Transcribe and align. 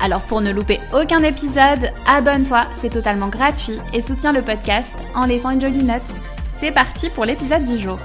Alors 0.00 0.22
pour 0.22 0.40
ne 0.40 0.52
louper 0.52 0.78
aucun 0.92 1.22
épisode, 1.22 1.90
abonne-toi, 2.06 2.66
c'est 2.76 2.90
totalement 2.90 3.28
gratuit 3.28 3.78
et 3.94 4.02
soutiens 4.02 4.32
le 4.32 4.42
podcast 4.42 4.94
en 5.14 5.24
laissant 5.24 5.50
une 5.50 5.60
jolie 5.60 5.82
note. 5.82 6.14
C'est 6.60 6.72
parti 6.72 7.08
pour 7.10 7.24
l'épisode 7.24 7.62
du 7.62 7.78
jour. 7.78 7.98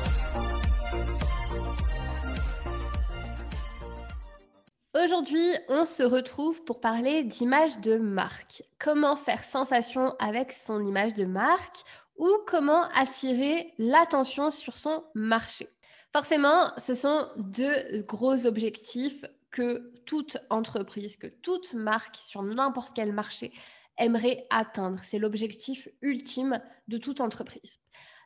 Aujourd'hui, 5.04 5.52
on 5.68 5.86
se 5.86 6.04
retrouve 6.04 6.64
pour 6.64 6.80
parler 6.80 7.24
d'image 7.24 7.80
de 7.80 7.98
marque. 7.98 8.64
Comment 8.80 9.16
faire 9.16 9.44
sensation 9.44 10.16
avec 10.20 10.54
son 10.54 10.86
image 10.86 11.14
de 11.14 11.26
marque 11.26 11.84
ou 12.18 12.30
comment 12.48 12.84
attirer 12.96 13.74
l'attention 13.78 14.52
sur 14.52 14.78
son 14.78 15.04
marché? 15.14 15.68
Forcément, 16.14 16.72
ce 16.78 16.94
sont 16.94 17.28
deux 17.38 18.04
gros 18.08 18.46
objectifs 18.46 19.26
que 19.52 19.94
toute 20.06 20.38
entreprise, 20.50 21.18
que 21.18 21.28
toute 21.28 21.74
marque 21.74 22.18
sur 22.18 22.44
n'importe 22.44 22.94
quel 22.96 23.14
marché 23.14 23.52
aimerait 23.98 24.48
atteindre. 24.50 25.00
C'est 25.04 25.20
l'objectif 25.20 25.88
ultime 26.02 26.62
de 26.88 26.98
toute 26.98 27.22
entreprise. 27.22 27.80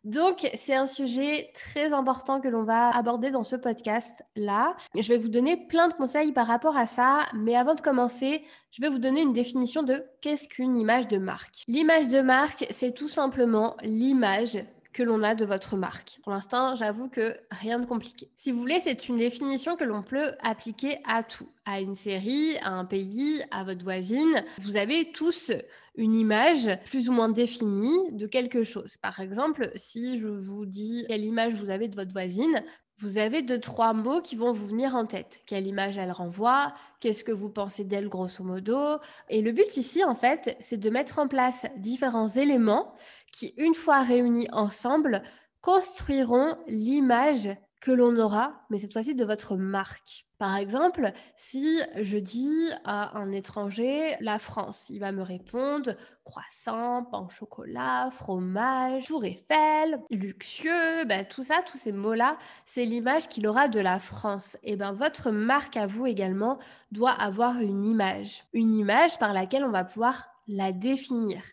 Donc, 0.06 0.48
c'est 0.56 0.76
un 0.76 0.86
sujet 0.86 1.52
très 1.56 1.92
important 1.92 2.40
que 2.40 2.48
l'on 2.48 2.64
va 2.64 2.96
aborder 2.96 3.32
dans 3.32 3.44
ce 3.44 3.56
podcast-là. 3.56 4.78
Je 4.94 5.08
vais 5.08 5.18
vous 5.18 5.30
donner 5.30 5.66
plein 5.66 5.88
de 5.88 5.96
conseils 5.96 6.32
par 6.32 6.46
rapport 6.46 6.78
à 6.78 6.86
ça, 6.86 7.26
mais 7.34 7.56
avant 7.56 7.74
de 7.74 7.82
commencer, 7.82 8.44
je 8.70 8.82
vais 8.84 8.90
vous 8.90 9.00
donner 9.00 9.24
une 9.24 9.34
définition 9.34 9.82
de 9.82 10.06
qu'est-ce 10.22 10.48
qu'une 10.48 10.78
image 10.78 11.08
de 11.08 11.18
marque. 11.18 11.64
L'image 11.68 12.08
de 12.08 12.22
marque, 12.22 12.68
c'est 12.70 12.94
tout 12.94 13.08
simplement 13.08 13.76
l'image 13.82 14.64
que 14.96 15.04
l'on 15.04 15.24
a 15.24 15.36
de 15.36 15.44
votre 15.44 15.76
marque. 15.76 16.20
Pour 16.24 16.32
l'instant, 16.32 16.74
j'avoue 16.76 17.10
que 17.10 17.36
rien 17.52 17.80
de 17.80 17.86
compliqué. 17.86 18.32
Si 18.38 18.54
vous 18.54 18.60
voulez, 18.60 18.80
c'est 18.80 19.10
une 19.10 19.18
définition 19.18 19.76
que 19.76 19.84
l'on 19.84 20.02
peut 20.02 20.32
appliquer 20.42 21.00
à 21.04 21.22
tout, 21.22 21.50
à 21.66 21.82
une 21.82 21.98
série, 21.98 22.58
à 22.64 22.72
un 22.72 22.86
pays, 22.86 23.44
à 23.52 23.66
votre 23.66 23.84
voisine. 23.84 24.46
Vous 24.62 24.78
avez 24.78 25.12
tous 25.12 25.52
une 25.98 26.16
image 26.16 26.70
plus 26.86 27.10
ou 27.10 27.12
moins 27.12 27.28
définie 27.28 28.14
de 28.14 28.26
quelque 28.26 28.64
chose. 28.64 28.96
Par 28.96 29.20
exemple, 29.20 29.70
si 29.76 30.18
je 30.18 30.30
vous 30.30 30.66
dis 30.66 31.04
quelle 31.10 31.26
image 31.26 31.56
vous 31.56 31.70
avez 31.70 31.90
de 31.90 31.96
votre 31.96 32.14
voisine, 32.14 32.64
vous 32.98 33.18
avez 33.18 33.42
deux, 33.42 33.60
trois 33.60 33.94
mots 33.94 34.22
qui 34.22 34.36
vont 34.36 34.54
vous 34.54 34.68
venir 34.68 34.96
en 34.96 35.06
tête. 35.06 35.42
Quelle 35.46 35.68
image 35.68 35.98
elle 35.98 36.12
renvoie? 36.12 36.74
Qu'est-ce 37.02 37.26
que 37.26 37.32
vous 37.32 37.50
pensez 37.50 37.84
d'elle 37.84 38.08
grosso 38.08 38.44
modo? 38.44 39.00
Et 39.30 39.42
le 39.42 39.52
but 39.52 39.76
ici, 39.76 40.04
en 40.04 40.16
fait, 40.16 40.56
c'est 40.62 40.78
de 40.78 40.90
mettre 40.90 41.20
en 41.20 41.28
place 41.28 41.66
différents 41.76 42.28
éléments 42.28 42.94
qui, 43.34 43.54
une 43.58 43.76
fois 43.76 44.02
réunis 44.02 44.48
ensemble, 44.54 45.24
construiront 45.62 46.56
l'image 46.68 47.50
que 47.86 47.92
l'on 47.92 48.18
aura, 48.18 48.66
mais 48.72 48.80
cette 48.80 48.94
fois-ci 48.94 49.14
de 49.14 49.24
votre 49.24 49.58
marque. 49.58 50.26
Par 50.40 50.58
exemple, 50.58 51.12
si 51.36 51.80
je 52.02 52.18
dis 52.18 52.68
à 52.84 53.16
un 53.16 53.32
étranger 53.32 54.16
la 54.22 54.40
France, 54.40 54.88
il 54.90 55.00
va 55.00 55.12
me 55.12 55.22
répondre 55.22 55.94
croissant, 56.24 57.04
pain 57.04 57.28
au 57.28 57.30
chocolat, 57.30 58.10
fromage, 58.10 59.06
tour 59.06 59.24
Eiffel, 59.24 60.00
luxueux, 60.10 61.06
ben, 61.06 61.28
tout 61.28 61.44
ça, 61.44 61.62
tous 61.72 61.78
ces 61.78 61.92
mots-là, 61.92 62.40
c'est 62.66 62.86
l'image 62.86 63.30
qu'il 63.30 63.46
aura 63.46 63.68
de 63.68 63.80
la 63.80 64.00
France. 64.00 64.58
Et 64.64 64.76
bien 64.76 64.92
votre 64.92 65.30
marque 65.30 65.78
à 65.78 65.86
vous 65.86 66.08
également 66.08 66.58
doit 66.92 67.12
avoir 67.12 67.60
une 67.60 67.86
image, 67.86 68.46
une 68.54 68.74
image 68.74 69.20
par 69.20 69.32
laquelle 69.32 69.64
on 69.64 69.70
va 69.72 69.84
pouvoir 69.84 70.26
la 70.48 70.72
définir. 70.72 71.44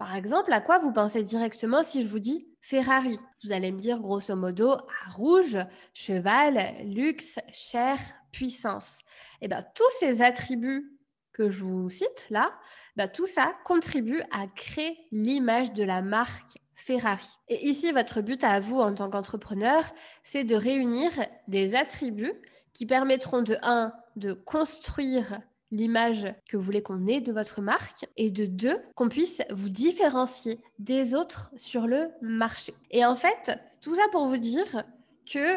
Par 0.00 0.16
exemple, 0.16 0.50
à 0.54 0.62
quoi 0.62 0.78
vous 0.78 0.92
pensez 0.92 1.22
directement 1.22 1.82
si 1.82 2.00
je 2.00 2.08
vous 2.08 2.20
dis 2.20 2.48
Ferrari? 2.62 3.20
Vous 3.44 3.52
allez 3.52 3.70
me 3.70 3.78
dire 3.78 3.98
grosso 3.98 4.34
modo 4.34 4.74
rouge, 5.10 5.58
cheval, 5.92 6.74
luxe, 6.84 7.38
cher, 7.52 7.98
puissance. 8.32 9.00
Et 9.42 9.44
eh 9.44 9.48
bien, 9.48 9.62
tous 9.74 9.90
ces 9.98 10.22
attributs 10.22 10.98
que 11.34 11.50
je 11.50 11.64
vous 11.64 11.90
cite 11.90 12.26
là, 12.30 12.50
ben, 12.96 13.08
tout 13.08 13.26
ça 13.26 13.52
contribue 13.66 14.22
à 14.30 14.46
créer 14.46 14.96
l'image 15.12 15.74
de 15.74 15.84
la 15.84 16.00
marque 16.00 16.56
Ferrari. 16.74 17.28
Et 17.48 17.68
ici, 17.68 17.92
votre 17.92 18.22
but 18.22 18.42
à 18.42 18.58
vous 18.58 18.78
en 18.78 18.94
tant 18.94 19.10
qu'entrepreneur, 19.10 19.84
c'est 20.22 20.44
de 20.44 20.56
réunir 20.56 21.10
des 21.46 21.74
attributs 21.74 22.40
qui 22.72 22.86
permettront 22.86 23.42
de 23.42 23.58
1 23.62 23.92
de 24.16 24.32
construire 24.32 25.42
l'image 25.70 26.32
que 26.48 26.56
vous 26.56 26.62
voulez 26.62 26.82
qu'on 26.82 27.06
ait 27.06 27.20
de 27.20 27.32
votre 27.32 27.60
marque 27.60 28.06
et 28.16 28.30
de 28.30 28.46
deux, 28.46 28.78
qu'on 28.94 29.08
puisse 29.08 29.42
vous 29.50 29.68
différencier 29.68 30.60
des 30.78 31.14
autres 31.14 31.52
sur 31.56 31.86
le 31.86 32.08
marché. 32.20 32.74
Et 32.90 33.04
en 33.04 33.16
fait, 33.16 33.58
tout 33.80 33.94
ça 33.94 34.02
pour 34.12 34.28
vous 34.28 34.38
dire 34.38 34.84
que 35.30 35.56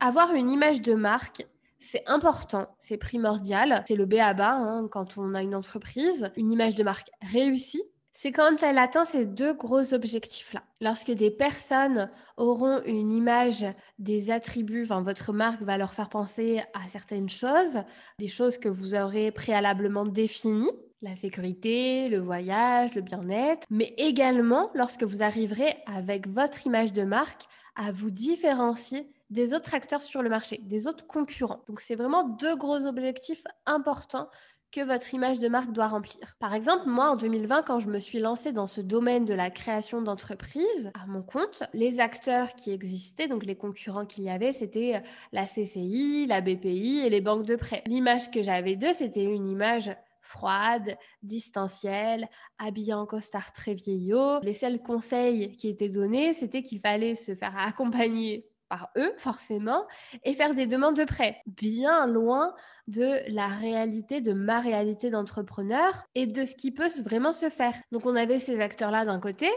avoir 0.00 0.34
une 0.34 0.50
image 0.50 0.82
de 0.82 0.94
marque, 0.94 1.46
c'est 1.78 2.02
important, 2.06 2.66
c'est 2.78 2.96
primordial, 2.96 3.82
c'est 3.86 3.96
le 3.96 4.06
B 4.06 4.14
à 4.14 4.34
bas 4.34 4.82
quand 4.90 5.18
on 5.18 5.34
a 5.34 5.42
une 5.42 5.54
entreprise, 5.54 6.30
une 6.36 6.52
image 6.52 6.74
de 6.74 6.82
marque 6.82 7.10
réussie 7.22 7.82
c'est 8.18 8.32
quand 8.32 8.62
elle 8.62 8.78
atteint 8.78 9.04
ces 9.04 9.26
deux 9.26 9.52
gros 9.52 9.92
objectifs-là. 9.92 10.62
Lorsque 10.80 11.10
des 11.10 11.30
personnes 11.30 12.10
auront 12.38 12.82
une 12.86 13.10
image 13.10 13.66
des 13.98 14.30
attributs, 14.30 14.84
votre 14.84 15.34
marque 15.34 15.60
va 15.62 15.76
leur 15.76 15.92
faire 15.92 16.08
penser 16.08 16.62
à 16.72 16.88
certaines 16.88 17.28
choses, 17.28 17.82
des 18.18 18.28
choses 18.28 18.56
que 18.56 18.70
vous 18.70 18.94
aurez 18.94 19.32
préalablement 19.32 20.06
définies, 20.06 20.72
la 21.02 21.14
sécurité, 21.14 22.08
le 22.08 22.18
voyage, 22.18 22.94
le 22.94 23.02
bien-être, 23.02 23.66
mais 23.68 23.94
également 23.98 24.70
lorsque 24.74 25.04
vous 25.04 25.22
arriverez 25.22 25.76
avec 25.86 26.26
votre 26.26 26.66
image 26.66 26.94
de 26.94 27.02
marque 27.02 27.42
à 27.74 27.92
vous 27.92 28.10
différencier 28.10 29.12
des 29.28 29.52
autres 29.52 29.74
acteurs 29.74 30.00
sur 30.00 30.22
le 30.22 30.30
marché, 30.30 30.58
des 30.62 30.86
autres 30.86 31.06
concurrents. 31.06 31.62
Donc 31.68 31.80
c'est 31.80 31.96
vraiment 31.96 32.24
deux 32.24 32.56
gros 32.56 32.86
objectifs 32.86 33.44
importants 33.66 34.28
que 34.72 34.84
votre 34.84 35.14
image 35.14 35.38
de 35.38 35.48
marque 35.48 35.72
doit 35.72 35.88
remplir. 35.88 36.34
Par 36.38 36.54
exemple, 36.54 36.84
moi, 36.86 37.10
en 37.10 37.16
2020, 37.16 37.62
quand 37.62 37.80
je 37.80 37.88
me 37.88 37.98
suis 37.98 38.18
lancée 38.18 38.52
dans 38.52 38.66
ce 38.66 38.80
domaine 38.80 39.24
de 39.24 39.34
la 39.34 39.50
création 39.50 40.02
d'entreprise 40.02 40.90
à 40.94 41.06
mon 41.06 41.22
compte, 41.22 41.62
les 41.72 42.00
acteurs 42.00 42.54
qui 42.54 42.72
existaient, 42.72 43.28
donc 43.28 43.44
les 43.44 43.56
concurrents 43.56 44.06
qu'il 44.06 44.24
y 44.24 44.30
avait, 44.30 44.52
c'était 44.52 44.96
euh, 44.96 45.00
la 45.32 45.46
CCI, 45.46 46.26
la 46.28 46.40
BPI 46.40 47.02
et 47.04 47.10
les 47.10 47.20
banques 47.20 47.46
de 47.46 47.56
prêt. 47.56 47.82
L'image 47.86 48.30
que 48.30 48.42
j'avais 48.42 48.76
d'eux, 48.76 48.92
c'était 48.92 49.24
une 49.24 49.48
image 49.48 49.90
froide, 50.20 50.96
distancielle, 51.22 52.28
habillée 52.58 52.94
en 52.94 53.06
costard 53.06 53.52
très 53.52 53.74
vieillot. 53.74 54.40
Les 54.42 54.54
seuls 54.54 54.82
conseils 54.82 55.56
qui 55.56 55.68
étaient 55.68 55.88
donnés, 55.88 56.32
c'était 56.32 56.62
qu'il 56.62 56.80
fallait 56.80 57.14
se 57.14 57.34
faire 57.34 57.54
accompagner 57.58 58.46
par 58.68 58.90
eux, 58.96 59.12
forcément, 59.16 59.86
et 60.24 60.34
faire 60.34 60.54
des 60.54 60.66
demandes 60.66 60.96
de 60.96 61.04
prêt, 61.04 61.42
bien 61.46 62.06
loin 62.06 62.54
de 62.88 63.20
la 63.28 63.46
réalité, 63.46 64.20
de 64.20 64.32
ma 64.32 64.60
réalité 64.60 65.10
d'entrepreneur 65.10 66.04
et 66.14 66.26
de 66.26 66.44
ce 66.44 66.54
qui 66.54 66.70
peut 66.70 66.88
vraiment 67.02 67.32
se 67.32 67.48
faire. 67.48 67.74
Donc 67.92 68.06
on 68.06 68.16
avait 68.16 68.38
ces 68.38 68.60
acteurs-là 68.60 69.04
d'un 69.04 69.20
côté, 69.20 69.50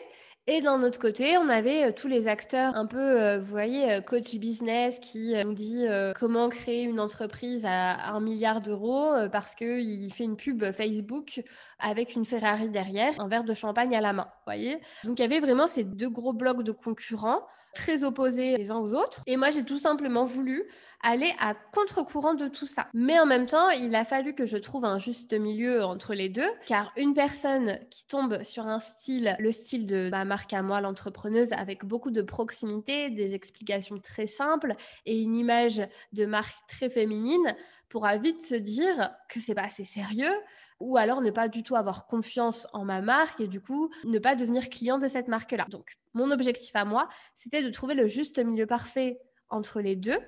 et 0.51 0.61
d'un 0.61 0.81
autre 0.81 0.97
côté, 0.97 1.37
on 1.37 1.47
avait 1.47 1.89
euh, 1.89 1.91
tous 1.95 2.07
les 2.07 2.27
acteurs 2.27 2.75
un 2.75 2.87
peu, 2.87 2.97
euh, 2.97 3.37
vous 3.37 3.51
voyez, 3.51 3.91
euh, 3.91 4.01
coach 4.01 4.35
business 4.37 4.97
qui 4.99 5.35
nous 5.45 5.53
dit 5.53 5.85
comment 6.19 6.49
créer 6.49 6.83
une 6.85 6.99
entreprise 6.99 7.67
à 7.67 8.11
un 8.11 8.19
milliard 8.19 8.59
d'euros 8.59 9.13
parce 9.31 9.53
qu'il 9.53 10.11
fait 10.11 10.23
une 10.23 10.37
pub 10.37 10.71
Facebook 10.71 11.43
avec 11.77 12.15
une 12.15 12.25
Ferrari 12.25 12.69
derrière, 12.69 13.19
un 13.19 13.27
verre 13.27 13.43
de 13.43 13.53
champagne 13.53 13.95
à 13.95 14.01
la 14.01 14.11
main, 14.11 14.23
vous 14.23 14.43
voyez. 14.47 14.79
Donc 15.03 15.19
il 15.19 15.21
y 15.21 15.25
avait 15.25 15.39
vraiment 15.39 15.67
ces 15.67 15.83
deux 15.83 16.09
gros 16.09 16.33
blocs 16.33 16.63
de 16.63 16.71
concurrents 16.71 17.41
très 17.73 18.03
opposés 18.03 18.57
les 18.57 18.71
uns 18.71 18.77
aux 18.77 18.93
autres. 18.93 19.21
Et 19.25 19.37
moi, 19.37 19.49
j'ai 19.49 19.63
tout 19.63 19.79
simplement 19.79 20.25
voulu 20.25 20.65
aller 21.01 21.31
à 21.39 21.53
contre-courant 21.53 22.33
de 22.33 22.47
tout 22.47 22.67
ça. 22.67 22.87
Mais 22.93 23.19
en 23.19 23.25
même 23.25 23.45
temps, 23.45 23.69
il 23.69 23.95
a 23.95 24.03
fallu 24.03 24.33
que 24.33 24.45
je 24.45 24.57
trouve 24.57 24.85
un 24.85 24.97
juste 24.97 25.33
milieu 25.33 25.83
entre 25.83 26.13
les 26.13 26.29
deux, 26.29 26.49
car 26.65 26.91
une 26.97 27.13
personne 27.13 27.79
qui 27.89 28.05
tombe 28.05 28.43
sur 28.43 28.67
un 28.67 28.79
style, 28.79 29.35
le 29.39 29.51
style 29.51 29.87
de 29.87 30.09
ma 30.09 30.25
marque 30.25 30.53
à 30.53 30.61
moi, 30.61 30.81
l'entrepreneuse, 30.81 31.53
avec 31.53 31.85
beaucoup 31.85 32.11
de 32.11 32.21
proximité, 32.21 33.09
des 33.09 33.33
explications 33.33 33.99
très 33.99 34.27
simples 34.27 34.75
et 35.05 35.21
une 35.21 35.35
image 35.35 35.81
de 36.13 36.25
marque 36.25 36.67
très 36.67 36.89
féminine, 36.89 37.55
pourra 37.87 38.17
vite 38.17 38.45
se 38.45 38.55
dire 38.55 39.11
que 39.29 39.39
c'est 39.39 39.55
pas 39.55 39.63
assez 39.63 39.85
sérieux, 39.85 40.33
ou 40.79 40.97
alors 40.97 41.21
ne 41.21 41.31
pas 41.31 41.47
du 41.47 41.63
tout 41.63 41.75
avoir 41.75 42.05
confiance 42.05 42.67
en 42.73 42.85
ma 42.85 43.01
marque 43.01 43.41
et 43.41 43.47
du 43.47 43.61
coup 43.61 43.89
ne 44.03 44.19
pas 44.19 44.35
devenir 44.35 44.69
client 44.69 44.97
de 44.97 45.07
cette 45.07 45.27
marque-là. 45.27 45.65
Donc 45.69 45.97
mon 46.13 46.31
objectif 46.31 46.75
à 46.75 46.85
moi, 46.85 47.07
c'était 47.35 47.63
de 47.63 47.69
trouver 47.69 47.93
le 47.93 48.07
juste 48.07 48.39
milieu 48.39 48.65
parfait 48.65 49.19
entre 49.49 49.81
les 49.81 49.95
deux 49.95 50.19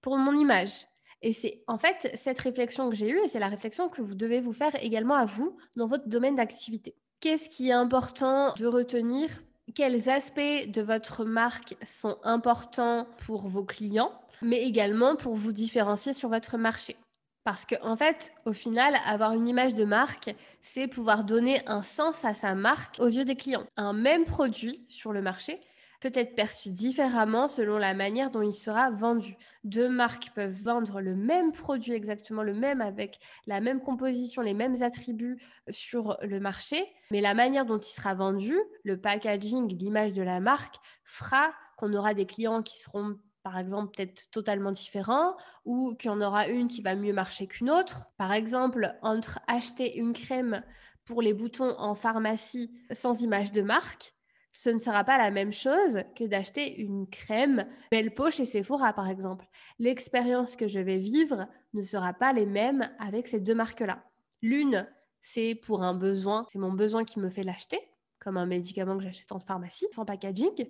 pour 0.00 0.18
mon 0.18 0.36
image 0.36 0.86
et 1.24 1.32
c'est 1.32 1.62
en 1.66 1.78
fait 1.78 2.10
cette 2.16 2.38
réflexion 2.38 2.90
que 2.90 2.96
j'ai 2.96 3.08
eue 3.08 3.18
et 3.24 3.28
c'est 3.28 3.38
la 3.38 3.48
réflexion 3.48 3.88
que 3.88 4.02
vous 4.02 4.14
devez 4.14 4.40
vous 4.40 4.52
faire 4.52 4.72
également 4.82 5.14
à 5.14 5.24
vous 5.24 5.56
dans 5.74 5.86
votre 5.86 6.06
domaine 6.06 6.36
d'activité. 6.36 6.94
Qu'est-ce 7.20 7.48
qui 7.48 7.70
est 7.70 7.72
important 7.72 8.52
de 8.58 8.66
retenir? 8.66 9.42
Quels 9.74 10.10
aspects 10.10 10.68
de 10.68 10.82
votre 10.82 11.24
marque 11.24 11.76
sont 11.86 12.18
importants 12.22 13.06
pour 13.26 13.48
vos 13.48 13.64
clients, 13.64 14.12
mais 14.42 14.62
également 14.64 15.16
pour 15.16 15.34
vous 15.34 15.52
différencier 15.52 16.12
sur 16.12 16.28
votre 16.28 16.58
marché? 16.58 16.96
Parce 17.44 17.66
qu'en 17.66 17.92
en 17.92 17.96
fait, 17.96 18.32
au 18.46 18.54
final, 18.54 18.94
avoir 19.06 19.32
une 19.32 19.46
image 19.46 19.74
de 19.74 19.84
marque, 19.84 20.34
c'est 20.62 20.88
pouvoir 20.88 21.24
donner 21.24 21.60
un 21.66 21.82
sens 21.82 22.24
à 22.24 22.34
sa 22.34 22.54
marque 22.54 22.96
aux 22.98 23.06
yeux 23.06 23.26
des 23.26 23.36
clients. 23.36 23.66
Un 23.76 23.92
même 23.92 24.24
produit 24.24 24.84
sur 24.88 25.12
le 25.12 25.20
marché 25.20 25.56
peut 26.00 26.10
être 26.14 26.34
perçu 26.34 26.70
différemment 26.70 27.48
selon 27.48 27.78
la 27.78 27.94
manière 27.94 28.30
dont 28.30 28.42
il 28.42 28.52
sera 28.52 28.90
vendu. 28.90 29.36
Deux 29.62 29.88
marques 29.88 30.30
peuvent 30.34 30.60
vendre 30.62 31.00
le 31.00 31.14
même 31.14 31.52
produit, 31.52 31.92
exactement 31.92 32.42
le 32.42 32.52
même, 32.52 32.80
avec 32.80 33.18
la 33.46 33.60
même 33.60 33.80
composition, 33.80 34.42
les 34.42 34.52
mêmes 34.52 34.82
attributs 34.82 35.40
sur 35.70 36.18
le 36.22 36.40
marché, 36.40 36.84
mais 37.10 37.22
la 37.22 37.32
manière 37.32 37.64
dont 37.64 37.78
il 37.78 37.84
sera 37.84 38.14
vendu, 38.14 38.54
le 38.84 39.00
packaging, 39.00 39.68
l'image 39.78 40.12
de 40.12 40.22
la 40.22 40.40
marque, 40.40 40.76
fera 41.04 41.52
qu'on 41.78 41.94
aura 41.94 42.12
des 42.12 42.26
clients 42.26 42.62
qui 42.62 42.78
seront 42.78 43.16
par 43.44 43.58
exemple, 43.58 43.94
peut-être 43.94 44.28
totalement 44.32 44.72
différents 44.72 45.36
ou 45.64 45.94
qu'il 45.94 46.10
y 46.10 46.12
en 46.12 46.20
aura 46.20 46.48
une 46.48 46.66
qui 46.66 46.82
va 46.82 46.96
mieux 46.96 47.12
marcher 47.12 47.46
qu'une 47.46 47.70
autre. 47.70 48.06
Par 48.16 48.32
exemple, 48.32 48.96
entre 49.02 49.38
acheter 49.46 49.96
une 49.96 50.14
crème 50.14 50.64
pour 51.04 51.22
les 51.22 51.34
boutons 51.34 51.78
en 51.78 51.94
pharmacie 51.94 52.72
sans 52.90 53.22
image 53.22 53.52
de 53.52 53.62
marque 53.62 54.14
ce 54.54 54.70
ne 54.70 54.78
sera 54.78 55.02
pas 55.02 55.18
la 55.18 55.32
même 55.32 55.52
chose 55.52 55.98
que 56.16 56.24
d'acheter 56.24 56.76
une 56.80 57.08
crème 57.08 57.66
belle 57.90 58.14
peau 58.14 58.30
chez 58.30 58.44
Sephora, 58.44 58.92
par 58.92 59.08
exemple. 59.08 59.46
L'expérience 59.80 60.54
que 60.54 60.68
je 60.68 60.78
vais 60.78 60.98
vivre 60.98 61.48
ne 61.74 61.82
sera 61.82 62.14
pas 62.14 62.32
les 62.32 62.46
mêmes 62.46 62.88
avec 63.00 63.26
ces 63.26 63.40
deux 63.40 63.56
marques-là. 63.56 64.04
L'une, 64.42 64.88
c'est 65.20 65.56
pour 65.56 65.82
un 65.82 65.92
besoin, 65.92 66.46
c'est 66.48 66.60
mon 66.60 66.72
besoin 66.72 67.04
qui 67.04 67.18
me 67.18 67.30
fait 67.30 67.42
l'acheter, 67.42 67.80
comme 68.20 68.36
un 68.36 68.46
médicament 68.46 68.96
que 68.96 69.02
j'achète 69.02 69.32
en 69.32 69.40
pharmacie, 69.40 69.88
sans 69.90 70.04
packaging. 70.04 70.68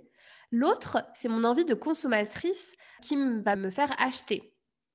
L'autre, 0.57 1.05
c'est 1.15 1.29
mon 1.29 1.43
envie 1.43 1.65
de 1.65 1.75
consommatrice 1.75 2.75
qui 3.03 3.17
va 3.43 3.57
me 3.57 3.71
faire 3.71 3.93
acheter. 4.01 4.55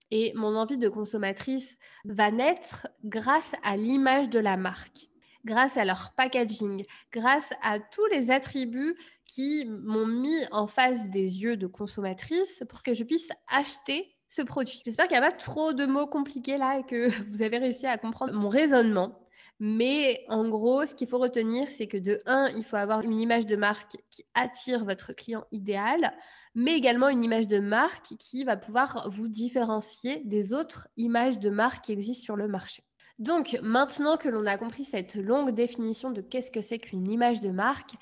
Et 0.09 0.31
mon 0.33 0.55
envie 0.55 0.77
de 0.77 0.87
consommatrice 0.87 1.77
va 2.05 2.31
naître 2.31 2.87
grâce 3.03 3.55
à 3.61 3.75
l'image 3.75 4.29
de 4.29 4.39
la 4.39 4.55
marque 4.55 5.09
grâce 5.45 5.77
à 5.77 5.85
leur 5.85 6.11
packaging, 6.15 6.85
grâce 7.11 7.53
à 7.61 7.79
tous 7.79 8.05
les 8.07 8.29
attributs 8.31 8.95
qui 9.25 9.65
m'ont 9.65 10.05
mis 10.05 10.43
en 10.51 10.67
face 10.67 11.09
des 11.09 11.39
yeux 11.39 11.57
de 11.57 11.67
consommatrice 11.67 12.63
pour 12.69 12.83
que 12.83 12.93
je 12.93 13.03
puisse 13.03 13.29
acheter 13.47 14.15
ce 14.27 14.41
produit. 14.41 14.81
J'espère 14.85 15.07
qu'il 15.07 15.17
n'y 15.17 15.25
a 15.25 15.31
pas 15.31 15.35
trop 15.35 15.73
de 15.73 15.85
mots 15.85 16.07
compliqués 16.07 16.57
là 16.57 16.79
et 16.79 16.83
que 16.83 17.07
vous 17.31 17.41
avez 17.41 17.57
réussi 17.57 17.85
à 17.85 17.97
comprendre 17.97 18.33
mon 18.33 18.49
raisonnement. 18.49 19.19
Mais 19.59 20.23
en 20.29 20.47
gros, 20.47 20.85
ce 20.85 20.95
qu'il 20.95 21.07
faut 21.07 21.17
retenir, 21.17 21.69
c'est 21.69 21.87
que 21.87 21.97
de 21.97 22.21
un, 22.25 22.47
il 22.55 22.63
faut 22.63 22.77
avoir 22.77 23.01
une 23.01 23.19
image 23.19 23.45
de 23.45 23.57
marque 23.57 23.97
qui 24.09 24.25
attire 24.33 24.85
votre 24.85 25.11
client 25.11 25.43
idéal, 25.51 26.13
mais 26.55 26.77
également 26.77 27.09
une 27.09 27.23
image 27.23 27.47
de 27.47 27.59
marque 27.59 28.15
qui 28.17 28.45
va 28.45 28.55
pouvoir 28.55 29.09
vous 29.11 29.27
différencier 29.27 30.21
des 30.25 30.53
autres 30.53 30.87
images 30.95 31.39
de 31.39 31.49
marque 31.49 31.85
qui 31.85 31.91
existent 31.91 32.23
sur 32.23 32.35
le 32.37 32.47
marché. 32.47 32.83
Donc, 33.19 33.59
maintenant 33.61 34.15
que 34.15 34.29
l'on 34.29 34.45
a 34.45 34.57
compris 34.57 34.85
cette 34.85 35.15
longue 35.15 35.51
définition 35.51 36.09
de 36.11 36.21
qu'est-ce 36.21 36.51
que 36.51 36.61
c'est 36.61 36.79
qu'une 36.79 37.11
image 37.11 37.41
de 37.41 37.49
marque, 37.49 37.95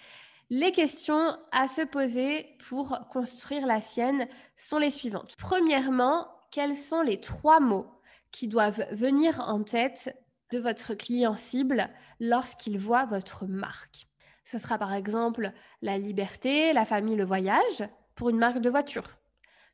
les 0.52 0.72
questions 0.72 1.36
à 1.52 1.68
se 1.68 1.82
poser 1.82 2.56
pour 2.70 3.00
construire 3.12 3.66
la 3.66 3.82
sienne 3.82 4.28
sont 4.56 4.78
les 4.78 4.92
suivantes. 4.92 5.36
Premièrement, 5.40 6.28
quels 6.52 6.76
sont 6.76 7.02
les 7.02 7.20
trois 7.20 7.60
mots 7.60 7.88
qui 8.32 8.48
doivent 8.48 8.86
venir 8.92 9.40
en 9.40 9.64
tête 9.64 10.16
de 10.52 10.60
votre 10.60 10.94
client 10.94 11.36
cible 11.36 11.90
lorsqu'il 12.20 12.78
voit 12.80 13.06
votre 13.06 13.46
marque 13.46 14.08
Ce 14.44 14.58
sera 14.58 14.78
par 14.78 14.94
exemple 14.94 15.52
la 15.82 15.98
liberté, 15.98 16.74
la 16.74 16.86
famille, 16.86 17.16
le 17.16 17.26
voyage 17.26 17.88
pour 18.16 18.30
une 18.30 18.38
marque 18.38 18.60
de 18.60 18.70
voiture. 18.70 19.18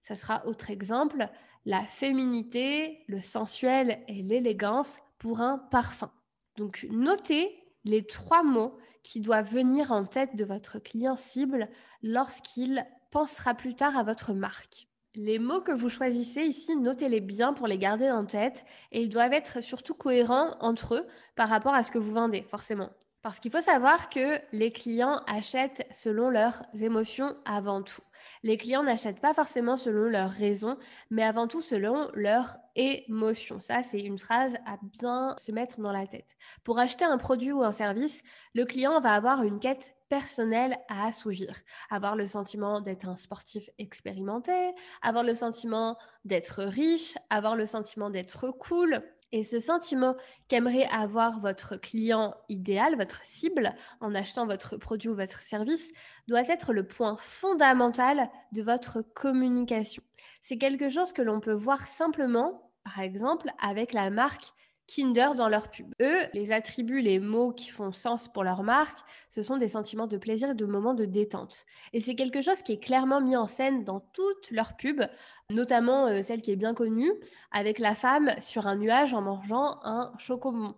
Ce 0.01 0.15
sera 0.15 0.45
autre 0.45 0.69
exemple 0.69 1.29
la 1.65 1.81
féminité, 1.81 3.03
le 3.07 3.21
sensuel 3.21 4.03
et 4.07 4.21
l'élégance 4.21 4.97
pour 5.17 5.41
un 5.41 5.57
parfum. 5.57 6.11
Donc, 6.57 6.85
notez 6.91 7.63
les 7.85 8.05
trois 8.05 8.43
mots 8.43 8.77
qui 9.01 9.21
doivent 9.21 9.51
venir 9.51 9.91
en 9.91 10.05
tête 10.05 10.35
de 10.35 10.45
votre 10.45 10.79
client 10.79 11.15
cible 11.15 11.69
lorsqu'il 12.01 12.85
pensera 13.11 13.53
plus 13.53 13.75
tard 13.75 13.97
à 13.97 14.03
votre 14.03 14.33
marque. 14.33 14.87
Les 15.15 15.37
mots 15.37 15.61
que 15.61 15.71
vous 15.71 15.89
choisissez 15.89 16.41
ici, 16.41 16.75
notez-les 16.75 17.21
bien 17.21 17.53
pour 17.53 17.67
les 17.67 17.77
garder 17.77 18.09
en 18.09 18.25
tête 18.25 18.65
et 18.91 19.03
ils 19.03 19.09
doivent 19.09 19.33
être 19.33 19.61
surtout 19.61 19.93
cohérents 19.93 20.55
entre 20.59 20.95
eux 20.95 21.07
par 21.35 21.49
rapport 21.49 21.75
à 21.75 21.83
ce 21.83 21.91
que 21.91 21.99
vous 21.99 22.13
vendez, 22.13 22.41
forcément. 22.49 22.89
Parce 23.21 23.39
qu'il 23.39 23.51
faut 23.51 23.61
savoir 23.61 24.09
que 24.09 24.39
les 24.51 24.71
clients 24.71 25.21
achètent 25.27 25.87
selon 25.93 26.31
leurs 26.31 26.63
émotions 26.81 27.37
avant 27.45 27.83
tout. 27.83 28.01
Les 28.41 28.57
clients 28.57 28.81
n'achètent 28.81 29.21
pas 29.21 29.35
forcément 29.35 29.77
selon 29.77 30.09
leurs 30.09 30.31
raisons, 30.31 30.77
mais 31.11 31.23
avant 31.23 31.47
tout 31.47 31.61
selon 31.61 32.09
leurs 32.15 32.57
émotions. 32.75 33.59
Ça, 33.59 33.83
c'est 33.83 34.01
une 34.01 34.17
phrase 34.17 34.55
à 34.65 34.77
bien 34.99 35.35
se 35.37 35.51
mettre 35.51 35.79
dans 35.79 35.91
la 35.91 36.07
tête. 36.07 36.35
Pour 36.63 36.79
acheter 36.79 37.05
un 37.05 37.19
produit 37.19 37.51
ou 37.51 37.61
un 37.61 37.71
service, 37.71 38.23
le 38.55 38.65
client 38.65 38.99
va 38.99 39.13
avoir 39.13 39.43
une 39.43 39.59
quête 39.59 39.93
personnelle 40.13 40.77
à 40.89 41.07
assouvir. 41.07 41.55
Avoir 41.89 42.15
le 42.15 42.27
sentiment 42.27 42.81
d'être 42.81 43.09
un 43.09 43.15
sportif 43.15 43.67
expérimenté, 43.79 44.75
avoir 45.01 45.23
le 45.23 45.33
sentiment 45.33 45.97
d'être 46.23 46.61
riche, 46.63 47.15
avoir 47.31 47.55
le 47.55 47.65
sentiment 47.65 48.11
d'être 48.11 48.51
cool, 48.51 49.01
et 49.31 49.43
ce 49.43 49.57
sentiment 49.57 50.15
qu'aimerait 50.47 50.85
avoir 50.91 51.39
votre 51.39 51.77
client 51.77 52.35
idéal, 52.47 52.95
votre 52.95 53.25
cible, 53.25 53.73
en 54.01 54.13
achetant 54.13 54.45
votre 54.45 54.77
produit 54.77 55.09
ou 55.09 55.15
votre 55.15 55.41
service, 55.41 55.91
doit 56.27 56.47
être 56.47 56.73
le 56.73 56.87
point 56.87 57.17
fondamental 57.19 58.29
de 58.51 58.61
votre 58.61 59.01
communication. 59.01 60.03
C'est 60.43 60.59
quelque 60.59 60.89
chose 60.89 61.11
que 61.11 61.23
l'on 61.23 61.39
peut 61.39 61.53
voir 61.53 61.87
simplement, 61.87 62.71
par 62.83 62.99
exemple, 62.99 63.49
avec 63.59 63.93
la 63.93 64.11
marque 64.11 64.53
Kinder 64.87 65.35
dans 65.35 65.49
leur 65.49 65.69
pub. 65.69 65.93
Eux, 66.01 66.17
les 66.33 66.51
attributs, 66.51 67.01
les 67.01 67.19
mots 67.19 67.51
qui 67.51 67.69
font 67.69 67.91
sens 67.91 68.27
pour 68.27 68.43
leur 68.43 68.63
marque, 68.63 68.97
ce 69.29 69.41
sont 69.41 69.57
des 69.57 69.67
sentiments 69.67 70.07
de 70.07 70.17
plaisir 70.17 70.51
et 70.51 70.55
de 70.55 70.65
moments 70.65 70.93
de 70.93 71.05
détente. 71.05 71.65
Et 71.93 72.01
c'est 72.01 72.15
quelque 72.15 72.41
chose 72.41 72.61
qui 72.61 72.73
est 72.73 72.83
clairement 72.83 73.21
mis 73.21 73.35
en 73.35 73.47
scène 73.47 73.83
dans 73.83 74.01
toutes 74.13 74.51
leurs 74.51 74.75
pubs, 74.75 75.07
notamment 75.49 76.07
euh, 76.07 76.21
celle 76.21 76.41
qui 76.41 76.51
est 76.51 76.57
bien 76.57 76.73
connue, 76.73 77.11
avec 77.51 77.79
la 77.79 77.95
femme 77.95 78.31
sur 78.41 78.67
un 78.67 78.75
nuage 78.75 79.13
en 79.13 79.21
mangeant 79.21 79.79
un 79.83 80.11
chocobon. 80.17 80.75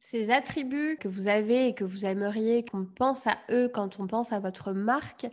Ces 0.00 0.30
attributs 0.30 0.98
que 1.00 1.08
vous 1.08 1.28
avez 1.28 1.68
et 1.68 1.74
que 1.74 1.84
vous 1.84 2.04
aimeriez 2.04 2.64
qu'on 2.64 2.84
pense 2.84 3.26
à 3.26 3.38
eux 3.50 3.68
quand 3.68 3.98
on 3.98 4.06
pense 4.06 4.32
à 4.32 4.38
votre 4.38 4.72
marque, 4.72 5.26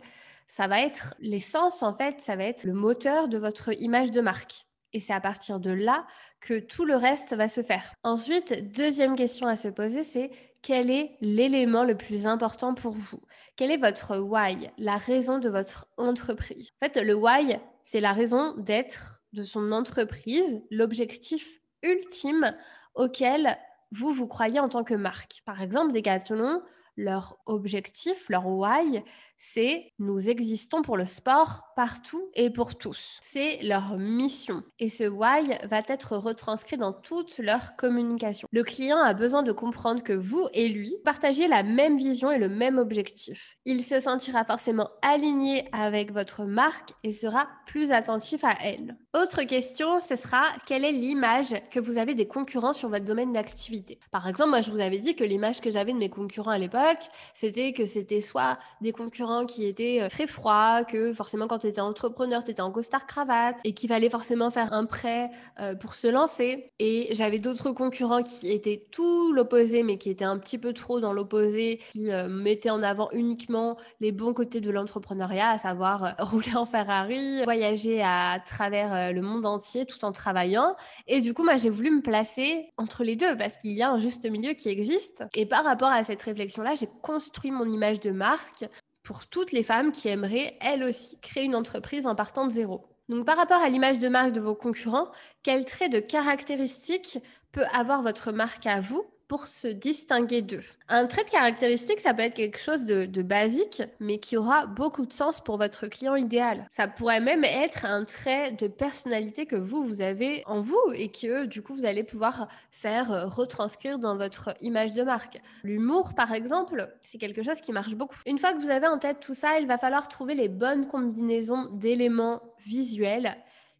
ça 0.48 0.66
va 0.66 0.80
être 0.80 1.14
l'essence 1.20 1.82
en 1.82 1.94
fait, 1.94 2.20
ça 2.20 2.36
va 2.36 2.44
être 2.44 2.64
le 2.64 2.72
moteur 2.72 3.28
de 3.28 3.38
votre 3.38 3.72
image 3.80 4.10
de 4.10 4.20
marque. 4.20 4.66
Et 4.94 5.00
c'est 5.00 5.12
à 5.12 5.20
partir 5.20 5.60
de 5.60 5.70
là 5.70 6.06
que 6.40 6.58
tout 6.58 6.84
le 6.84 6.94
reste 6.94 7.34
va 7.34 7.48
se 7.48 7.62
faire. 7.62 7.92
Ensuite, 8.04 8.72
deuxième 8.72 9.16
question 9.16 9.48
à 9.48 9.56
se 9.56 9.68
poser, 9.68 10.04
c'est 10.04 10.30
quel 10.62 10.90
est 10.90 11.16
l'élément 11.20 11.84
le 11.84 11.96
plus 11.96 12.26
important 12.26 12.74
pour 12.74 12.92
vous? 12.92 13.20
Quel 13.56 13.70
est 13.70 13.76
votre 13.76 14.16
why, 14.16 14.70
la 14.78 14.96
raison 14.96 15.38
de 15.38 15.50
votre 15.50 15.88
entreprise? 15.98 16.70
En 16.80 16.86
fait, 16.86 17.02
le 17.02 17.14
why, 17.14 17.58
c'est 17.82 18.00
la 18.00 18.12
raison 18.12 18.54
d'être 18.56 19.20
de 19.32 19.42
son 19.42 19.72
entreprise, 19.72 20.62
l'objectif 20.70 21.60
ultime 21.82 22.54
auquel 22.94 23.58
vous, 23.90 24.12
vous 24.12 24.28
croyez 24.28 24.60
en 24.60 24.68
tant 24.68 24.84
que 24.84 24.94
marque. 24.94 25.42
Par 25.44 25.60
exemple, 25.60 25.92
Decathlon, 25.92 26.62
leur 26.96 27.38
objectif, 27.46 28.28
leur 28.28 28.46
why, 28.46 29.02
c'est 29.38 29.92
nous 29.98 30.28
existons 30.28 30.82
pour 30.82 30.96
le 30.96 31.06
sport 31.06 31.62
partout 31.76 32.30
et 32.34 32.50
pour 32.50 32.76
tous. 32.76 33.18
C'est 33.22 33.58
leur 33.62 33.98
mission. 33.98 34.62
Et 34.78 34.88
ce 34.88 35.04
why 35.04 35.58
va 35.68 35.82
être 35.88 36.16
retranscrit 36.16 36.76
dans 36.76 36.92
toute 36.92 37.38
leur 37.38 37.76
communication. 37.76 38.48
Le 38.50 38.62
client 38.62 38.98
a 38.98 39.14
besoin 39.14 39.42
de 39.42 39.52
comprendre 39.52 40.02
que 40.02 40.12
vous 40.12 40.48
et 40.52 40.68
lui 40.68 40.94
partagez 41.04 41.48
la 41.48 41.62
même 41.62 41.96
vision 41.96 42.30
et 42.30 42.38
le 42.38 42.48
même 42.48 42.78
objectif. 42.78 43.56
Il 43.64 43.82
se 43.82 44.00
sentira 44.00 44.44
forcément 44.44 44.90
aligné 45.02 45.68
avec 45.72 46.12
votre 46.12 46.44
marque 46.44 46.92
et 47.02 47.12
sera 47.12 47.48
plus 47.66 47.92
attentif 47.92 48.44
à 48.44 48.54
elle. 48.62 48.96
Autre 49.14 49.44
question, 49.44 50.00
ce 50.00 50.16
sera 50.16 50.42
quelle 50.66 50.84
est 50.84 50.90
l'image 50.90 51.54
que 51.70 51.78
vous 51.78 51.98
avez 51.98 52.14
des 52.14 52.26
concurrents 52.26 52.72
sur 52.72 52.88
votre 52.88 53.04
domaine 53.04 53.32
d'activité? 53.32 54.00
Par 54.10 54.26
exemple, 54.26 54.50
moi 54.50 54.60
je 54.60 54.72
vous 54.72 54.80
avais 54.80 54.98
dit 54.98 55.14
que 55.14 55.22
l'image 55.22 55.60
que 55.60 55.70
j'avais 55.70 55.92
de 55.92 55.98
mes 55.98 56.08
concurrents 56.08 56.50
à 56.50 56.58
l'époque, 56.58 56.98
c'était 57.32 57.72
que 57.72 57.86
c'était 57.86 58.20
soit 58.20 58.58
des 58.80 58.90
concurrents 58.90 59.46
qui 59.46 59.66
étaient 59.66 60.02
euh, 60.02 60.08
très 60.08 60.26
froids, 60.26 60.82
que 60.82 61.12
forcément 61.12 61.46
quand 61.46 61.60
tu 61.60 61.68
étais 61.68 61.80
entrepreneur, 61.80 62.44
tu 62.44 62.50
étais 62.50 62.60
en 62.60 62.72
costard 62.72 63.06
cravate 63.06 63.60
et 63.62 63.72
qu'il 63.72 63.88
fallait 63.88 64.10
forcément 64.10 64.50
faire 64.50 64.72
un 64.72 64.84
prêt 64.84 65.30
euh, 65.60 65.76
pour 65.76 65.94
se 65.94 66.08
lancer. 66.08 66.72
Et 66.80 67.14
j'avais 67.14 67.38
d'autres 67.38 67.70
concurrents 67.70 68.24
qui 68.24 68.50
étaient 68.50 68.84
tout 68.90 69.32
l'opposé, 69.32 69.84
mais 69.84 69.96
qui 69.96 70.10
étaient 70.10 70.24
un 70.24 70.38
petit 70.38 70.58
peu 70.58 70.72
trop 70.72 70.98
dans 70.98 71.12
l'opposé, 71.12 71.78
qui 71.92 72.10
euh, 72.10 72.26
mettaient 72.26 72.70
en 72.70 72.82
avant 72.82 73.10
uniquement 73.12 73.76
les 74.00 74.10
bons 74.10 74.34
côtés 74.34 74.60
de 74.60 74.72
l'entrepreneuriat, 74.72 75.50
à 75.50 75.58
savoir 75.58 76.16
rouler 76.18 76.56
en 76.56 76.66
Ferrari, 76.66 77.44
voyager 77.44 78.02
à 78.02 78.40
travers 78.44 79.03
le 79.12 79.22
monde 79.22 79.46
entier 79.46 79.86
tout 79.86 80.04
en 80.04 80.12
travaillant. 80.12 80.76
Et 81.06 81.20
du 81.20 81.34
coup, 81.34 81.44
moi, 81.44 81.56
j'ai 81.56 81.70
voulu 81.70 81.90
me 81.90 82.02
placer 82.02 82.70
entre 82.76 83.04
les 83.04 83.16
deux 83.16 83.36
parce 83.36 83.56
qu'il 83.56 83.72
y 83.72 83.82
a 83.82 83.90
un 83.90 83.98
juste 83.98 84.24
milieu 84.30 84.52
qui 84.54 84.68
existe. 84.68 85.24
Et 85.34 85.46
par 85.46 85.64
rapport 85.64 85.90
à 85.90 86.04
cette 86.04 86.22
réflexion-là, 86.22 86.74
j'ai 86.74 86.88
construit 87.02 87.50
mon 87.50 87.70
image 87.70 88.00
de 88.00 88.10
marque 88.10 88.64
pour 89.02 89.26
toutes 89.26 89.52
les 89.52 89.62
femmes 89.62 89.92
qui 89.92 90.08
aimeraient, 90.08 90.56
elles 90.60 90.82
aussi, 90.82 91.20
créer 91.20 91.44
une 91.44 91.54
entreprise 91.54 92.06
en 92.06 92.14
partant 92.14 92.46
de 92.46 92.52
zéro. 92.52 92.88
Donc 93.08 93.26
par 93.26 93.36
rapport 93.36 93.60
à 93.60 93.68
l'image 93.68 94.00
de 94.00 94.08
marque 94.08 94.32
de 94.32 94.40
vos 94.40 94.54
concurrents, 94.54 95.10
quel 95.42 95.64
trait 95.66 95.90
de 95.90 96.00
caractéristique 96.00 97.18
peut 97.52 97.66
avoir 97.72 98.02
votre 98.02 98.32
marque 98.32 98.66
à 98.66 98.80
vous? 98.80 99.04
Pour 99.28 99.46
se 99.46 99.68
distinguer 99.68 100.42
d'eux. 100.42 100.62
Un 100.88 101.06
trait 101.06 101.24
de 101.24 101.30
caractéristique, 101.30 102.00
ça 102.00 102.12
peut 102.12 102.22
être 102.22 102.34
quelque 102.34 102.58
chose 102.58 102.82
de, 102.82 103.22
basique, 103.22 103.82
mais 104.00 104.18
qui 104.18 104.36
aura 104.36 104.66
beaucoup 104.66 105.06
de 105.06 105.12
sens 105.12 105.40
pour 105.40 105.56
votre 105.56 105.86
client 105.86 106.14
idéal. 106.14 106.66
Ça 106.70 106.88
pourrait 106.88 107.20
même 107.20 107.44
être 107.44 107.86
un 107.86 108.04
trait 108.04 108.52
de 108.52 108.68
personnalité 108.68 109.46
que 109.46 109.56
vous, 109.56 109.82
vous 109.84 110.02
avez 110.02 110.42
en 110.46 110.60
vous 110.60 110.92
et 110.94 111.10
que, 111.10 111.46
du 111.46 111.62
coup, 111.62 111.74
vous 111.74 111.86
allez 111.86 112.04
pouvoir 112.04 112.48
faire 112.70 113.12
euh, 113.12 113.26
retranscrire 113.26 113.98
dans 113.98 114.16
votre 114.16 114.54
image 114.60 114.92
de 114.92 115.02
marque. 115.02 115.40
L'humour, 115.62 116.14
par 116.14 116.32
exemple, 116.32 116.94
c'est 117.02 117.18
quelque 117.18 117.42
chose 117.42 117.60
qui 117.60 117.72
marche 117.72 117.94
beaucoup. 117.94 118.18
Une 118.26 118.38
fois 118.38 118.52
que 118.52 118.58
vous 118.58 118.70
avez 118.70 118.86
en 118.86 118.98
tête 118.98 119.20
tout 119.20 119.34
ça, 119.34 119.58
il 119.58 119.66
va 119.66 119.78
falloir 119.78 120.08
trouver 120.08 120.34
les 120.34 120.48
bonnes 120.48 120.86
combinaisons 120.86 121.70
d'éléments 121.72 122.42
visuels 122.66 123.36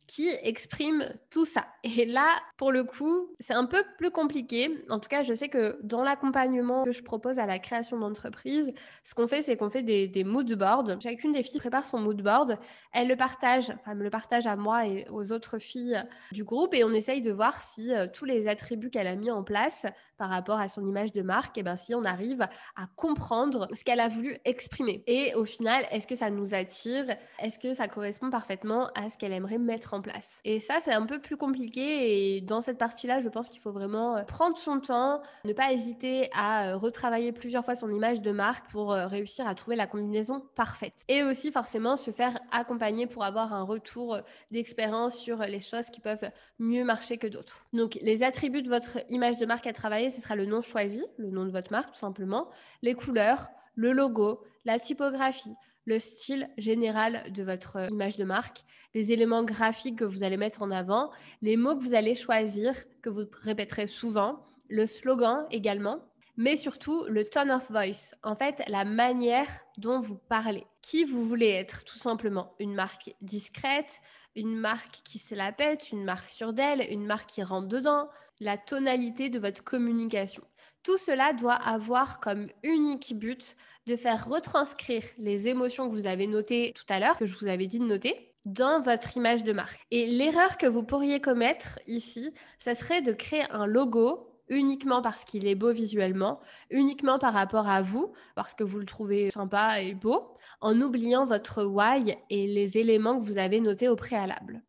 qui 0.06 0.28
exprime 0.42 1.04
tout 1.30 1.44
ça. 1.44 1.64
Et 1.82 2.04
là, 2.04 2.28
pour 2.56 2.72
le 2.72 2.84
coup, 2.84 3.34
c'est 3.40 3.54
un 3.54 3.66
peu 3.66 3.82
plus 3.98 4.10
compliqué. 4.10 4.84
En 4.88 4.98
tout 4.98 5.08
cas, 5.08 5.22
je 5.22 5.34
sais 5.34 5.48
que 5.48 5.78
dans 5.82 6.02
l'accompagnement 6.02 6.84
que 6.84 6.92
je 6.92 7.02
propose 7.02 7.38
à 7.38 7.46
la 7.46 7.58
création 7.58 7.98
d'entreprise, 7.98 8.72
ce 9.02 9.14
qu'on 9.14 9.26
fait, 9.26 9.42
c'est 9.42 9.56
qu'on 9.56 9.70
fait 9.70 9.82
des, 9.82 10.08
des 10.08 10.24
mood 10.24 10.52
boards. 10.54 11.00
Chacune 11.02 11.32
des 11.32 11.42
filles 11.42 11.60
prépare 11.60 11.86
son 11.86 11.98
mood 11.98 12.20
board. 12.22 12.58
Elle 12.92 13.08
le 13.08 13.16
partage, 13.16 13.70
enfin, 13.70 13.94
me 13.94 14.02
le 14.02 14.10
partage 14.10 14.46
à 14.46 14.56
moi 14.56 14.86
et 14.86 15.06
aux 15.10 15.32
autres 15.32 15.58
filles 15.58 16.02
du 16.32 16.44
groupe 16.44 16.74
et 16.74 16.84
on 16.84 16.92
essaye 16.92 17.22
de 17.22 17.32
voir 17.32 17.56
si 17.62 17.92
euh, 17.92 18.06
tous 18.12 18.24
les 18.24 18.48
attributs 18.48 18.90
qu'elle 18.90 19.06
a 19.06 19.16
mis 19.16 19.30
en 19.30 19.42
place 19.42 19.86
par 20.16 20.30
rapport 20.30 20.60
à 20.60 20.68
son 20.68 20.86
image 20.86 21.12
de 21.12 21.22
marque, 21.22 21.56
et 21.56 21.60
eh 21.60 21.62
ben, 21.62 21.76
si 21.76 21.94
on 21.94 22.04
arrive 22.04 22.42
à 22.76 22.86
comprendre 22.96 23.68
ce 23.74 23.84
qu'elle 23.84 24.00
a 24.00 24.08
voulu 24.08 24.36
exprimer. 24.44 25.02
Et 25.06 25.34
au 25.34 25.44
final, 25.44 25.84
est-ce 25.90 26.06
que 26.06 26.14
ça 26.14 26.30
nous 26.30 26.54
attire? 26.54 27.04
Est-ce 27.40 27.58
que 27.58 27.74
ça 27.74 27.88
correspond 27.88 28.30
parfaitement 28.30 28.90
à 28.94 29.10
ce 29.10 29.18
qu'elle 29.18 29.32
aimerait 29.32 29.58
mettre 29.58 29.93
place. 30.00 30.40
Et 30.44 30.60
ça, 30.60 30.78
c'est 30.82 30.92
un 30.92 31.06
peu 31.06 31.20
plus 31.20 31.36
compliqué. 31.36 32.36
Et 32.36 32.40
dans 32.40 32.60
cette 32.60 32.78
partie-là, 32.78 33.20
je 33.20 33.28
pense 33.28 33.48
qu'il 33.48 33.60
faut 33.60 33.72
vraiment 33.72 34.16
euh, 34.16 34.22
prendre 34.22 34.56
son 34.56 34.80
temps, 34.80 35.22
ne 35.44 35.52
pas 35.52 35.72
hésiter 35.72 36.28
à 36.34 36.70
euh, 36.70 36.76
retravailler 36.76 37.32
plusieurs 37.32 37.64
fois 37.64 37.74
son 37.74 37.90
image 37.90 38.20
de 38.20 38.30
marque 38.30 38.70
pour 38.70 38.92
euh, 38.92 39.06
réussir 39.06 39.46
à 39.46 39.54
trouver 39.54 39.76
la 39.76 39.86
combinaison 39.86 40.42
parfaite. 40.54 41.04
Et 41.08 41.22
aussi, 41.22 41.52
forcément, 41.52 41.96
se 41.96 42.10
faire 42.10 42.38
accompagner 42.50 43.06
pour 43.06 43.24
avoir 43.24 43.52
un 43.52 43.62
retour 43.62 44.18
d'expérience 44.50 45.16
sur 45.16 45.38
les 45.38 45.60
choses 45.60 45.90
qui 45.90 46.00
peuvent 46.00 46.30
mieux 46.58 46.84
marcher 46.84 47.18
que 47.18 47.26
d'autres. 47.26 47.64
Donc, 47.72 47.98
les 48.02 48.22
attributs 48.22 48.62
de 48.62 48.68
votre 48.68 48.98
image 49.10 49.36
de 49.36 49.46
marque 49.46 49.66
à 49.66 49.72
travailler, 49.72 50.10
ce 50.10 50.20
sera 50.20 50.36
le 50.36 50.46
nom 50.46 50.62
choisi, 50.62 51.04
le 51.16 51.30
nom 51.30 51.44
de 51.44 51.50
votre 51.50 51.72
marque, 51.72 51.92
tout 51.92 51.98
simplement, 51.98 52.48
les 52.82 52.94
couleurs, 52.94 53.48
le 53.74 53.92
logo, 53.92 54.40
la 54.64 54.78
typographie, 54.78 55.54
le 55.84 55.98
style 55.98 56.48
général 56.56 57.32
de 57.32 57.42
votre 57.42 57.90
image 57.90 58.16
de 58.16 58.24
marque, 58.24 58.64
les 58.94 59.12
éléments 59.12 59.44
graphiques 59.44 59.98
que 59.98 60.04
vous 60.04 60.24
allez 60.24 60.36
mettre 60.36 60.62
en 60.62 60.70
avant, 60.70 61.10
les 61.42 61.56
mots 61.56 61.76
que 61.76 61.82
vous 61.82 61.94
allez 61.94 62.14
choisir, 62.14 62.74
que 63.02 63.10
vous 63.10 63.24
répéterez 63.42 63.86
souvent, 63.86 64.44
le 64.68 64.86
slogan 64.86 65.46
également, 65.50 66.00
mais 66.36 66.56
surtout 66.56 67.04
le 67.08 67.24
tone 67.24 67.50
of 67.50 67.70
voice, 67.70 68.12
en 68.22 68.34
fait 68.34 68.62
la 68.68 68.84
manière 68.84 69.48
dont 69.78 70.00
vous 70.00 70.18
parlez. 70.28 70.66
Qui 70.82 71.04
vous 71.04 71.24
voulez 71.24 71.48
être, 71.48 71.84
tout 71.84 71.98
simplement? 71.98 72.54
Une 72.58 72.74
marque 72.74 73.14
discrète, 73.20 74.00
une 74.36 74.56
marque 74.56 75.02
qui 75.04 75.18
se 75.18 75.34
la 75.34 75.52
pète, 75.52 75.92
une 75.92 76.04
marque 76.04 76.28
sur 76.30 76.52
d'elle, 76.52 76.86
une 76.90 77.06
marque 77.06 77.30
qui 77.30 77.42
rentre 77.42 77.68
dedans, 77.68 78.08
la 78.40 78.58
tonalité 78.58 79.28
de 79.28 79.38
votre 79.38 79.62
communication. 79.62 80.42
Tout 80.84 80.98
cela 80.98 81.32
doit 81.32 81.54
avoir 81.54 82.20
comme 82.20 82.48
unique 82.62 83.18
but 83.18 83.56
de 83.86 83.96
faire 83.96 84.28
retranscrire 84.28 85.02
les 85.16 85.48
émotions 85.48 85.88
que 85.88 85.94
vous 85.94 86.06
avez 86.06 86.26
notées 86.26 86.74
tout 86.76 86.84
à 86.90 87.00
l'heure, 87.00 87.16
que 87.16 87.24
je 87.24 87.34
vous 87.34 87.46
avais 87.46 87.66
dit 87.66 87.78
de 87.78 87.86
noter, 87.86 88.34
dans 88.44 88.82
votre 88.82 89.16
image 89.16 89.44
de 89.44 89.54
marque. 89.54 89.80
Et 89.90 90.06
l'erreur 90.06 90.58
que 90.58 90.66
vous 90.66 90.82
pourriez 90.82 91.22
commettre 91.22 91.78
ici, 91.86 92.34
ça 92.58 92.74
serait 92.74 93.00
de 93.00 93.12
créer 93.12 93.50
un 93.50 93.64
logo 93.64 94.30
uniquement 94.50 95.00
parce 95.00 95.24
qu'il 95.24 95.46
est 95.46 95.54
beau 95.54 95.72
visuellement, 95.72 96.38
uniquement 96.68 97.18
par 97.18 97.32
rapport 97.32 97.66
à 97.66 97.80
vous, 97.80 98.12
parce 98.34 98.52
que 98.52 98.62
vous 98.62 98.78
le 98.78 98.84
trouvez 98.84 99.30
sympa 99.30 99.80
et 99.80 99.94
beau, 99.94 100.36
en 100.60 100.78
oubliant 100.82 101.24
votre 101.24 101.64
why 101.64 102.14
et 102.28 102.46
les 102.46 102.76
éléments 102.76 103.18
que 103.18 103.24
vous 103.24 103.38
avez 103.38 103.60
notés 103.60 103.88
au 103.88 103.96
préalable. 103.96 104.62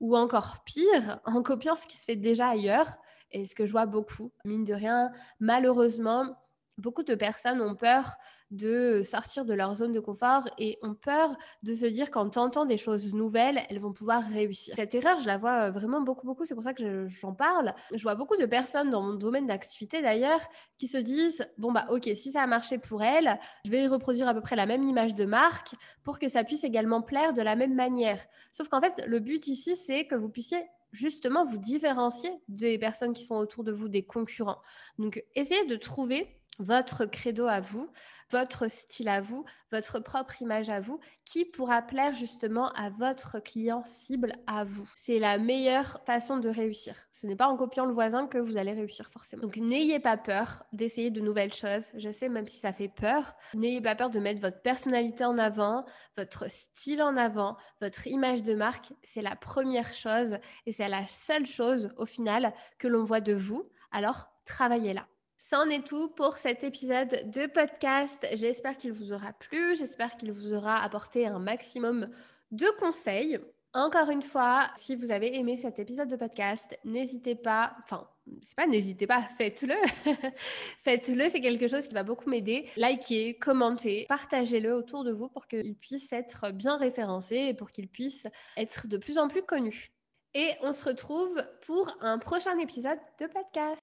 Ou 0.00 0.18
encore 0.18 0.58
pire, 0.66 1.18
en 1.24 1.42
copiant 1.42 1.76
ce 1.76 1.86
qui 1.86 1.96
se 1.96 2.04
fait 2.04 2.16
déjà 2.16 2.48
ailleurs 2.48 2.98
et 3.32 3.44
ce 3.44 3.54
que 3.54 3.66
je 3.66 3.72
vois 3.72 3.86
beaucoup, 3.86 4.32
mine 4.44 4.64
de 4.64 4.74
rien, 4.74 5.10
malheureusement, 5.40 6.36
beaucoup 6.78 7.02
de 7.02 7.14
personnes 7.14 7.60
ont 7.60 7.74
peur 7.74 8.16
de 8.50 9.00
sortir 9.02 9.46
de 9.46 9.54
leur 9.54 9.74
zone 9.74 9.92
de 9.92 10.00
confort 10.00 10.44
et 10.58 10.78
ont 10.82 10.94
peur 10.94 11.34
de 11.62 11.74
se 11.74 11.86
dire 11.86 12.10
qu'en 12.10 12.28
tentant 12.28 12.66
des 12.66 12.76
choses 12.76 13.14
nouvelles, 13.14 13.60
elles 13.70 13.80
vont 13.80 13.94
pouvoir 13.94 14.22
réussir. 14.28 14.74
Cette 14.76 14.94
erreur, 14.94 15.20
je 15.20 15.26
la 15.26 15.38
vois 15.38 15.68
euh, 15.68 15.70
vraiment 15.70 16.02
beaucoup, 16.02 16.26
beaucoup. 16.26 16.44
C'est 16.44 16.54
pour 16.54 16.62
ça 16.62 16.74
que 16.74 17.08
j'en 17.08 17.32
parle. 17.32 17.74
Je 17.94 18.02
vois 18.02 18.14
beaucoup 18.14 18.36
de 18.36 18.44
personnes 18.44 18.90
dans 18.90 19.02
mon 19.02 19.14
domaine 19.14 19.46
d'activité 19.46 20.02
d'ailleurs 20.02 20.40
qui 20.78 20.86
se 20.86 20.98
disent 20.98 21.42
bon 21.56 21.72
bah 21.72 21.86
ok, 21.88 22.10
si 22.14 22.32
ça 22.32 22.42
a 22.42 22.46
marché 22.46 22.78
pour 22.78 23.02
elles, 23.02 23.38
je 23.64 23.70
vais 23.70 23.86
reproduire 23.86 24.28
à 24.28 24.34
peu 24.34 24.42
près 24.42 24.56
la 24.56 24.66
même 24.66 24.82
image 24.82 25.14
de 25.14 25.24
marque 25.24 25.74
pour 26.02 26.18
que 26.18 26.28
ça 26.28 26.44
puisse 26.44 26.64
également 26.64 27.00
plaire 27.00 27.32
de 27.32 27.40
la 27.40 27.56
même 27.56 27.74
manière. 27.74 28.20
Sauf 28.52 28.68
qu'en 28.68 28.82
fait, 28.82 29.02
le 29.06 29.18
but 29.18 29.46
ici, 29.46 29.76
c'est 29.76 30.06
que 30.06 30.14
vous 30.14 30.28
puissiez 30.28 30.62
justement 30.92 31.44
vous 31.44 31.58
différencier 31.58 32.30
des 32.48 32.78
personnes 32.78 33.12
qui 33.12 33.24
sont 33.24 33.36
autour 33.36 33.64
de 33.64 33.72
vous, 33.72 33.88
des 33.88 34.04
concurrents. 34.04 34.60
Donc, 34.98 35.24
essayez 35.34 35.66
de 35.66 35.76
trouver 35.76 36.41
votre 36.58 37.06
credo 37.06 37.46
à 37.46 37.60
vous, 37.60 37.90
votre 38.30 38.68
style 38.68 39.08
à 39.08 39.20
vous, 39.20 39.44
votre 39.70 40.00
propre 40.00 40.40
image 40.40 40.70
à 40.70 40.80
vous, 40.80 40.98
qui 41.24 41.44
pourra 41.44 41.82
plaire 41.82 42.14
justement 42.14 42.68
à 42.72 42.90
votre 42.90 43.40
client 43.40 43.82
cible 43.84 44.32
à 44.46 44.64
vous. 44.64 44.88
C'est 44.96 45.18
la 45.18 45.38
meilleure 45.38 46.00
façon 46.04 46.38
de 46.38 46.48
réussir. 46.48 46.94
Ce 47.12 47.26
n'est 47.26 47.36
pas 47.36 47.46
en 47.46 47.56
copiant 47.56 47.84
le 47.84 47.92
voisin 47.92 48.26
que 48.26 48.38
vous 48.38 48.56
allez 48.56 48.72
réussir 48.72 49.10
forcément. 49.10 49.42
Donc 49.42 49.56
n'ayez 49.56 50.00
pas 50.00 50.16
peur 50.16 50.64
d'essayer 50.72 51.10
de 51.10 51.20
nouvelles 51.20 51.52
choses. 51.52 51.84
Je 51.94 52.10
sais 52.10 52.28
même 52.28 52.48
si 52.48 52.58
ça 52.58 52.72
fait 52.72 52.88
peur, 52.88 53.34
n'ayez 53.54 53.80
pas 53.80 53.94
peur 53.94 54.10
de 54.10 54.18
mettre 54.18 54.40
votre 54.40 54.62
personnalité 54.62 55.24
en 55.24 55.38
avant, 55.38 55.84
votre 56.16 56.50
style 56.50 57.02
en 57.02 57.16
avant, 57.16 57.56
votre 57.80 58.06
image 58.06 58.42
de 58.42 58.54
marque. 58.54 58.92
C'est 59.02 59.22
la 59.22 59.36
première 59.36 59.92
chose 59.92 60.38
et 60.66 60.72
c'est 60.72 60.88
la 60.88 61.06
seule 61.06 61.46
chose 61.46 61.90
au 61.96 62.06
final 62.06 62.54
que 62.78 62.88
l'on 62.88 63.04
voit 63.04 63.20
de 63.20 63.34
vous. 63.34 63.62
Alors 63.90 64.28
travaillez 64.44 64.94
là. 64.94 65.06
C'en 65.50 65.68
est 65.68 65.84
tout 65.84 66.08
pour 66.08 66.38
cet 66.38 66.62
épisode 66.62 67.28
de 67.28 67.46
podcast. 67.48 68.24
J'espère 68.34 68.76
qu'il 68.76 68.92
vous 68.92 69.12
aura 69.12 69.32
plu, 69.32 69.76
j'espère 69.76 70.16
qu'il 70.16 70.30
vous 70.30 70.54
aura 70.54 70.80
apporté 70.80 71.26
un 71.26 71.40
maximum 71.40 72.08
de 72.52 72.66
conseils. 72.78 73.40
Encore 73.74 74.08
une 74.10 74.22
fois, 74.22 74.70
si 74.76 74.94
vous 74.94 75.10
avez 75.10 75.36
aimé 75.36 75.56
cet 75.56 75.80
épisode 75.80 76.08
de 76.08 76.14
podcast, 76.14 76.78
n'hésitez 76.84 77.34
pas, 77.34 77.74
enfin, 77.82 78.08
c'est 78.40 78.54
pas 78.54 78.68
n'hésitez 78.68 79.08
pas, 79.08 79.20
faites-le. 79.36 79.74
faites-le, 80.80 81.28
c'est 81.28 81.40
quelque 81.40 81.66
chose 81.66 81.88
qui 81.88 81.94
va 81.94 82.04
beaucoup 82.04 82.30
m'aider. 82.30 82.68
Likez, 82.76 83.36
commentez, 83.36 84.06
partagez-le 84.08 84.72
autour 84.72 85.02
de 85.02 85.10
vous 85.10 85.28
pour 85.28 85.48
qu'il 85.48 85.74
puisse 85.74 86.12
être 86.12 86.52
bien 86.52 86.76
référencé 86.76 87.36
et 87.36 87.54
pour 87.54 87.72
qu'il 87.72 87.88
puisse 87.88 88.28
être 88.56 88.86
de 88.86 88.96
plus 88.96 89.18
en 89.18 89.26
plus 89.26 89.42
connu. 89.42 89.90
Et 90.34 90.52
on 90.62 90.72
se 90.72 90.84
retrouve 90.84 91.44
pour 91.66 91.92
un 92.00 92.18
prochain 92.18 92.56
épisode 92.58 93.00
de 93.20 93.26
podcast. 93.26 93.81